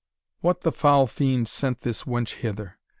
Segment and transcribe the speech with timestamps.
[0.39, 2.79] "What the foul fiend sent this wench hither?